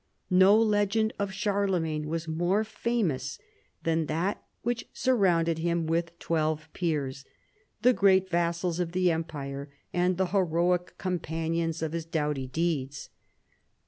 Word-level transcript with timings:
No 0.31 0.57
legend 0.57 1.13
of 1.19 1.31
Charlemagne 1.31 2.07
was 2.07 2.27
more 2.27 2.63
famous 2.63 3.37
than 3.83 4.07
that 4.07 4.43
which 4.63 4.87
surrounded 4.91 5.59
him 5.59 5.85
with 5.85 6.17
twelve 6.17 6.67
peers, 6.73 7.23
the 7.83 7.93
great 7.93 8.27
vassals 8.27 8.79
of 8.79 8.93
the 8.93 9.11
Empire 9.11 9.69
and 9.93 10.17
the 10.17 10.29
heroic 10.33 10.97
companions 10.97 11.83
of 11.83 11.91
his 11.91 12.05
doughty 12.05 12.47
deeds. 12.47 13.09